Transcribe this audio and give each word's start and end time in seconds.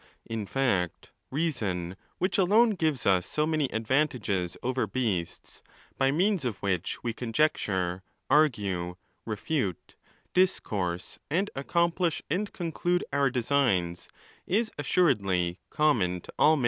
In 0.25 0.47
fact, 0.47 1.11
reason, 1.29 1.95
which 2.17 2.39
alone 2.39 2.71
gives 2.71 3.05
us 3.05 3.27
so 3.27 3.45
many 3.45 3.71
advantages 3.71 4.57
over 4.63 4.87
beasts, 4.87 5.61
by 5.95 6.09
means 6.09 6.43
of 6.43 6.57
which 6.57 7.03
we 7.03 7.13
conjecture, 7.13 8.01
argue, 8.27 8.95
refute, 9.27 9.93
discourse, 10.33 11.19
and 11.29 11.51
accomplish 11.55 12.23
and 12.31 12.51
conclude 12.51 13.03
our 13.13 13.29
designs, 13.29 14.09
is 14.47 14.71
as 14.75 14.87
suredly 14.87 15.57
common 15.69 16.19
to 16.21 16.33
all. 16.39 16.59